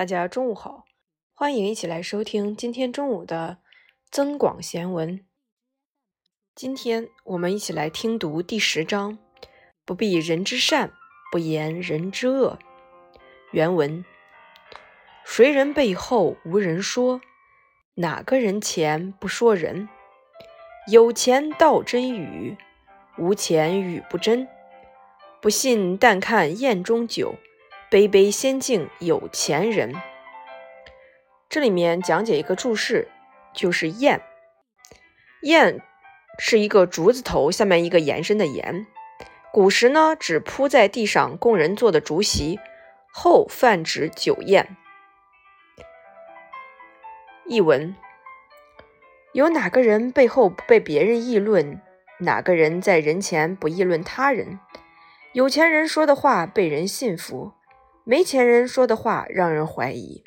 [0.00, 0.86] 大家中午好，
[1.34, 3.58] 欢迎一起来收听今天中午的
[4.10, 5.18] 《增广贤文》。
[6.54, 9.18] 今天我们一起来听读第十章
[9.84, 10.94] ：“不避人之善，
[11.30, 12.58] 不言人之恶。”
[13.52, 14.02] 原文：
[15.22, 17.20] 谁人背后无人说？
[17.96, 19.86] 哪个人前不说人？
[20.90, 22.56] 有钱道真语，
[23.18, 24.48] 无钱语不真。
[25.42, 27.34] 不信但看宴中酒。
[27.90, 29.92] 杯杯先敬有钱人。
[31.48, 33.08] 这里面讲解一个注释，
[33.52, 34.22] 就是宴”。
[35.42, 35.82] 宴
[36.38, 38.86] 是一个竹字头下面一个延伸的言。
[39.52, 42.60] 古时呢，指铺在地上供人坐的竹席，
[43.12, 44.76] 后泛指酒宴。
[47.44, 47.96] 译文：
[49.32, 51.82] 有哪个人背后不被别人议论？
[52.20, 54.60] 哪个人在人前不议论他人？
[55.32, 57.54] 有钱人说的话被人信服。
[58.04, 60.24] 没钱人说的话让人怀疑，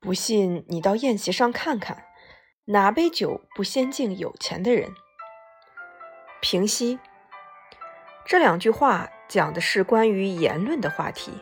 [0.00, 2.04] 不信你到宴席上看看，
[2.66, 4.90] 哪杯酒不先敬有钱的人？
[6.40, 6.98] 平息。
[8.24, 11.32] 这两句话讲的是关于言论的话题，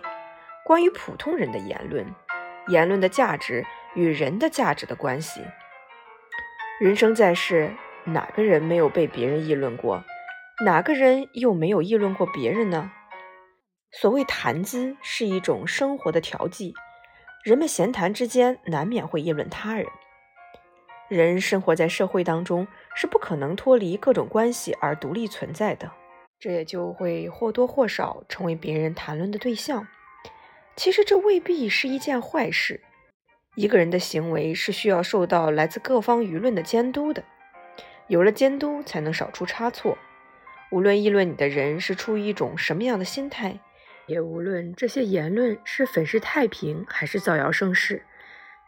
[0.64, 2.06] 关于普通人的言论，
[2.68, 5.42] 言论的价值与人的价值的关系。
[6.80, 7.74] 人生在世，
[8.04, 10.02] 哪个人没有被别人议论过？
[10.64, 12.90] 哪个人又没有议论过别人呢？
[14.00, 16.74] 所谓谈资是一种生活的调剂，
[17.44, 19.86] 人们闲谈之间难免会议论他人。
[21.08, 25.92] 人生活在社会当中，是不可能脱离各种关系而独立存在的，
[26.40, 29.86] 这也就会或多或少成为别人谈论的对象。
[30.74, 32.80] 其实这未必是一件坏事。
[33.54, 37.22] 一个人的行为是需要受到来自各方舆论的监督的，
[38.08, 39.96] 有了监督，才能少出差错。
[40.72, 43.60] 无论议论你的人是出于一种什么样的心态。
[44.06, 48.02] 也无论这些言论是粉饰太平还是造谣生事，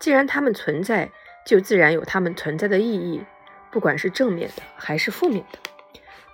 [0.01, 1.11] 既然它们存在，
[1.47, 3.23] 就自然有它们存在的意义，
[3.71, 5.59] 不管是正面的还是负面的。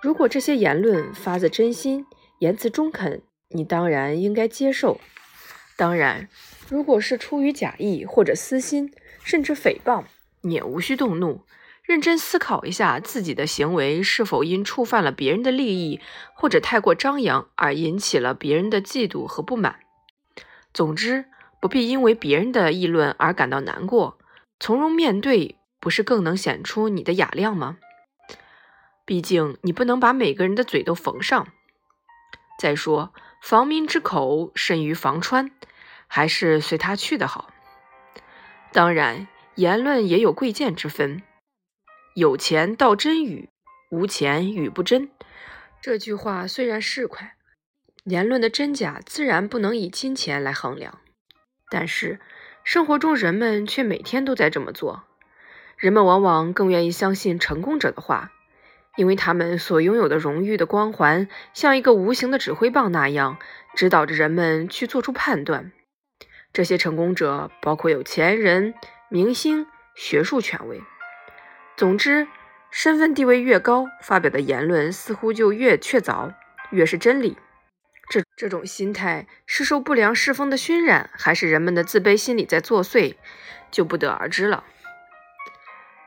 [0.01, 2.05] 如果这些言论发自真心，
[2.39, 4.99] 言辞中肯，你当然应该接受；
[5.77, 6.27] 当然，
[6.69, 10.05] 如果是出于假意或者私心，甚至诽谤，
[10.41, 11.41] 你也无需动怒。
[11.83, 15.99] 认真思考一下自己的行为是否因触犯了别人的利益，
[16.33, 19.81] 或者太过张扬而引起了别人的嫉妒和不满。
[20.73, 21.25] 总之，
[21.59, 24.17] 不必因为别人的议论而感到难过，
[24.61, 27.77] 从容面对，不是更能显出你的雅量吗？
[29.03, 31.49] 毕竟，你不能把每个人的嘴都缝上。
[32.57, 35.51] 再说，防民之口甚于防川，
[36.07, 37.49] 还是随他去的好。
[38.71, 41.21] 当然，言论也有贵贱之分。
[42.15, 43.49] 有钱道真语，
[43.89, 45.09] 无钱语不真。
[45.81, 47.35] 这句话虽然是快，
[48.03, 50.99] 言论的真假自然不能以金钱来衡量。
[51.71, 52.19] 但是
[52.63, 55.05] 生活中人们却每天都在这么做。
[55.75, 58.31] 人们往往更愿意相信成功者的话，
[58.95, 63.39] 因为他们所拥有的荣誉的光环，像一个无形的指挥棒那样，
[63.73, 65.71] 指导着人们去做出判断。
[66.53, 68.75] 这些成功者包括有钱人、
[69.09, 70.79] 明星、学术权威。
[71.75, 72.27] 总之，
[72.69, 76.33] 身份地位越高，发表的言论似乎就越确凿，
[76.71, 77.37] 越是真理。
[78.09, 83.15] 这这种心态是受不良世风的熏染，还是人们的自卑心理在作祟，
[83.71, 84.63] 就不得而知了。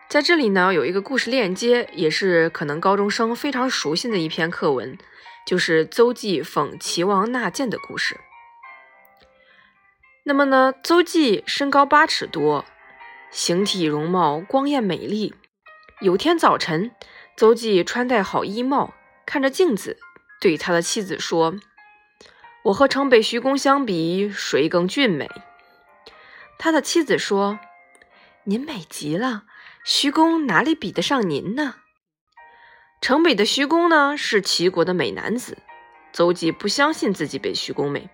[0.09, 4.97] 在这里呢，有一个故事链接，也是可能高中生非常熟悉的一篇课文，
[5.45, 8.21] 就是邹忌讽齐王纳谏的故事。
[10.23, 12.65] 那么呢，邹忌身高八尺多，
[13.33, 15.35] 形体容貌光艳美丽。
[16.03, 16.95] 有天早晨，
[17.39, 18.93] 邹忌穿戴好衣帽，
[19.25, 19.99] 看着镜子，
[20.39, 21.55] 对他的妻子说
[22.65, 25.27] ：“我和城北徐公相比，谁更俊美？”
[26.59, 27.59] 他的妻子说
[28.45, 29.45] ：“您美极了，
[29.87, 31.77] 徐公哪里比得上您呢？”
[33.01, 35.57] 城北的徐公呢，是齐国的美男子。
[36.13, 38.11] 邹忌不相信自己比徐公美，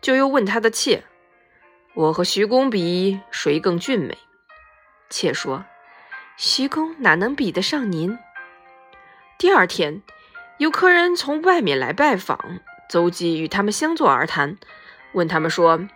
[0.00, 1.04] 就又问他的妾
[1.94, 4.18] ：“我和徐公比，谁更俊美？”
[5.08, 5.64] 妾说。
[6.36, 8.18] 徐公哪能比得上您？
[9.38, 10.02] 第二天，
[10.58, 12.58] 有客人从外面来拜访，
[12.88, 14.56] 邹忌与他们相坐而谈，
[15.12, 15.86] 问他们说：“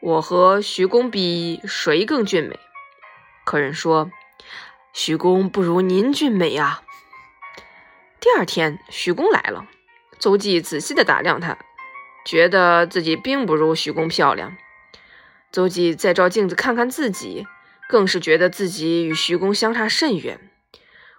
[0.00, 2.58] 我和徐公比，谁更俊美？”
[3.44, 4.10] 客人说
[4.94, 6.82] ：“徐公不如您俊美呀。”
[8.20, 9.66] 第二天，徐公来了，
[10.18, 11.58] 邹忌仔细的打量他，
[12.24, 14.56] 觉得自己并不如徐公漂亮。
[15.50, 17.46] 邹忌再照镜子看看自己。
[17.88, 20.50] 更是觉得自己与徐公相差甚远。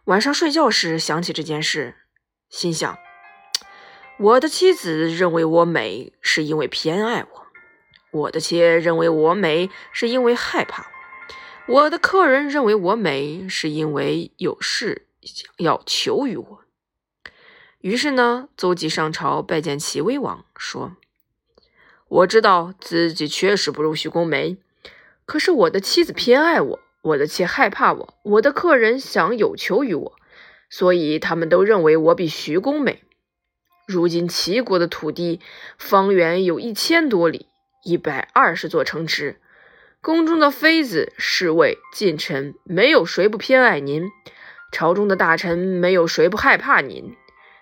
[0.06, 1.95] 晚上睡觉时想起这件事，
[2.50, 2.98] 心想：
[4.19, 7.42] 我的妻子认为我美，是因为偏爱我；
[8.12, 10.92] 我的妾认为我美，是因为害怕
[11.68, 15.07] 我；的客人认为我美，是因为有事
[15.57, 16.63] 要求于我。
[17.80, 20.98] 于是呢，邹忌上朝拜见齐威王，说
[22.10, 24.57] ：“我知道自己确实不如徐公美，
[25.29, 30.13] 可是我的妻子偏爱我，我的妾害怕我，我的客人想有求于我，
[30.71, 33.03] 所以他们都认为我比徐公美。
[33.87, 35.39] 如今齐国的土地
[35.77, 37.45] 方圆有一千多里，
[37.85, 39.39] 一百二十座城池，
[40.01, 44.05] 宫中的妃子、侍卫、近臣，没有谁不偏爱您；
[44.71, 47.15] 朝中的大臣，没有谁不害怕您。”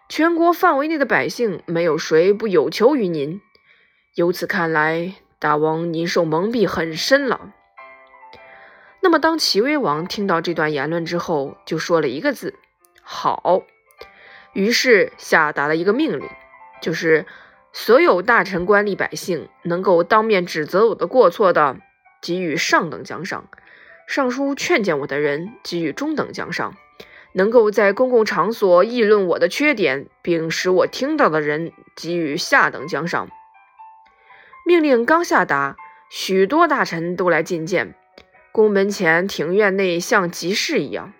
[0.07, 3.41] 全国范围内的百姓，没有谁不有求于您。
[4.15, 7.55] 由此看来，大王您受蒙蔽很深了。
[9.07, 12.55] 那么，当齐威王听到这段言论之后，就说了一个字
[13.01, 13.63] ：“好。”
[14.51, 16.27] 于是下达了一个命令，
[16.81, 17.25] 就是
[17.71, 21.77] 所有大臣、官吏、百姓能够当面指责我的过错的，
[22.21, 23.43] 给予上等奖赏；
[24.09, 26.75] 上书劝谏我的人，给予中等奖赏。
[27.31, 33.29] 能够在公共场所议论我的缺点，并使我听到的人给予下等奖赏。
[34.65, 35.77] 命令刚下达，
[36.09, 37.95] 许多大臣都来觐见，
[38.57, 41.13] 宫门前、庭院内像集市一样。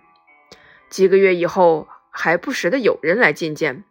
[0.89, 3.84] 几个月以后，还不时的有人来觐见。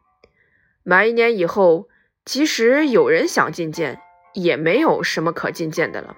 [0.82, 1.88] 满一年以后，
[2.24, 4.00] 即使有人想觐见，
[4.34, 6.16] 也没有什么可觐见的了。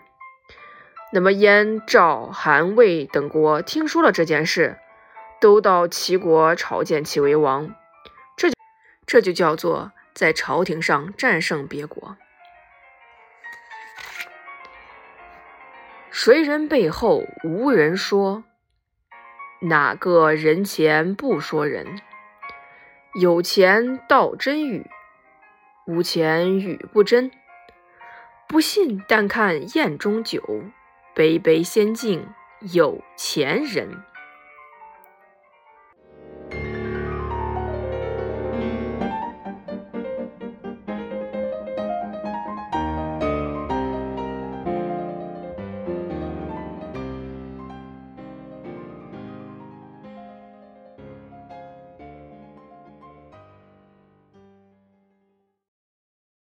[1.12, 4.78] 那么，燕、赵、韩、魏等国听说了这件事。
[5.38, 7.74] 都到齐国朝见齐威王，
[8.38, 8.56] 这就
[9.06, 12.16] 这就叫做在朝廷上战胜别国。
[16.10, 18.44] 谁人背后无人说？
[19.60, 22.00] 哪个人前不说人？
[23.20, 24.86] 有钱道真语，
[25.86, 27.30] 无钱语不真。
[28.48, 30.42] 不信但看宴中酒，
[31.14, 32.26] 杯杯先敬
[32.72, 34.02] 有钱人。